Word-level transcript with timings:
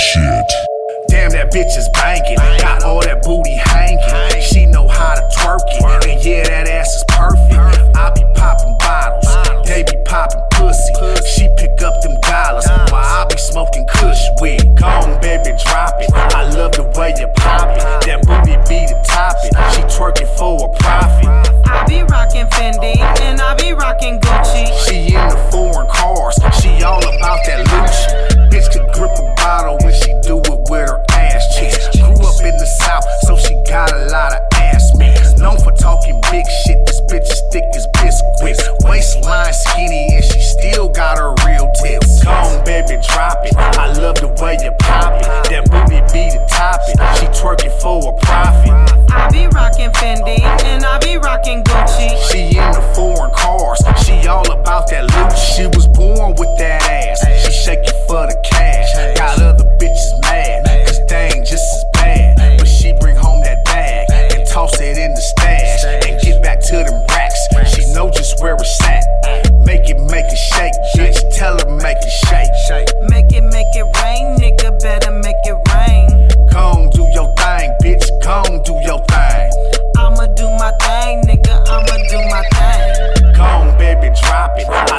shit. 0.00 0.52
Damn, 1.08 1.30
that 1.32 1.52
bitch 1.52 1.76
is 1.76 1.88
banking. 1.92 2.36
Got 2.36 2.82
all 2.84 3.02
that 3.02 3.22
booty 3.22 3.56
hanging. 3.56 4.42
She 4.42 4.66
know 4.66 4.88
how 4.88 5.14
to 5.14 5.22
twerk 5.36 5.60
it. 5.68 5.99
I 43.78 43.92
love 43.92 44.16
the 44.16 44.28
way 44.40 44.56
you 44.62 44.72
pop 44.80 45.20
it. 45.20 45.50
That 45.50 45.68
booty 45.70 46.00
be 46.12 46.30
the 46.32 46.40
topic. 46.48 46.96
She 47.18 47.26
twerking 47.36 47.74
for 47.80 48.00
a 48.08 48.12
profit. 48.24 48.72
I 49.12 49.28
be 49.30 49.46
rocking 49.48 49.90
Fendi 49.92 50.40
and 50.64 50.84
I 50.84 50.98
be 50.98 51.16
rocking 51.16 51.62
Gucci. 51.64 51.99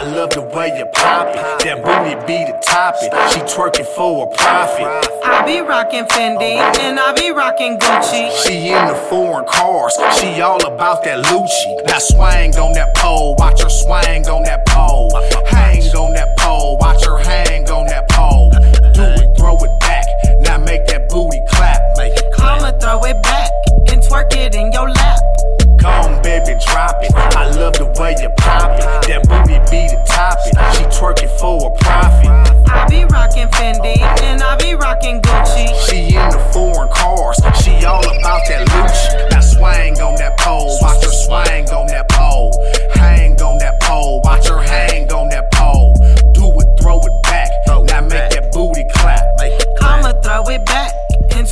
I 0.01 0.05
love 0.05 0.31
the 0.31 0.41
way 0.41 0.75
you 0.75 0.85
pop 0.85 1.27
it. 1.29 1.35
That 1.61 1.85
booty 1.85 2.17
be 2.25 2.41
the 2.49 2.57
topic. 2.57 3.13
She 3.29 3.39
twerking 3.45 3.85
for 3.85 4.25
a 4.25 4.35
profit. 4.35 4.89
I 5.23 5.45
be 5.45 5.61
rocking 5.61 6.05
Fendi 6.05 6.57
and 6.57 6.99
I 6.99 7.13
be 7.13 7.29
rocking 7.29 7.77
Gucci. 7.77 8.33
She 8.41 8.69
in 8.73 8.87
the 8.87 8.95
foreign 9.11 9.45
cars. 9.45 9.93
She 10.17 10.41
all 10.41 10.57
about 10.65 11.03
that 11.03 11.23
Lucci. 11.25 11.85
Now 11.85 11.99
swang 11.99 12.57
on 12.57 12.73
that 12.73 12.95
pole. 12.95 13.35
Watch 13.37 13.61
her 13.61 13.69
swang 13.69 14.25
on 14.27 14.41
that 14.49 14.65
pole. 14.65 15.10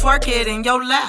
twerk 0.09 0.28
it 0.28 0.47
in 0.47 0.64
your 0.64 0.84
lap. 0.84 1.00